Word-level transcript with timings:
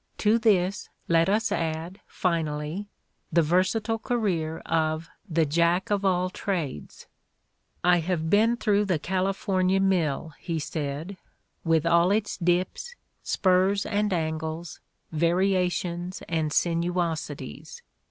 To 0.17 0.39
this 0.39 0.89
let 1.07 1.29
us 1.29 1.51
add, 1.51 1.99
finally, 2.07 2.87
the 3.31 3.43
versatile 3.43 3.99
career 3.99 4.57
of 4.65 5.07
the 5.29 5.45
jack 5.45 5.91
of 5.91 6.03
all 6.03 6.31
trades. 6.31 7.05
"I 7.83 7.99
have 7.99 8.27
been 8.27 8.57
through 8.57 8.85
the 8.85 8.97
Cali 8.97 9.33
fornia 9.33 9.79
mill, 9.79 10.33
''he 10.39 10.57
said, 10.57 11.17
''with 11.63 11.85
all 11.85 12.09
its' 12.09 12.35
dips, 12.43 12.95
spurs 13.21 13.85
and 13.85 14.11
an 14.11 14.39
gles, 14.39 14.79
variations 15.11 16.23
and 16.27 16.49
sinuosities. 16.51 17.83